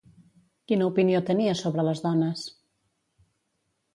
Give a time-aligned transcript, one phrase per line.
[0.71, 2.45] Quina opinió tenia sobre les dones?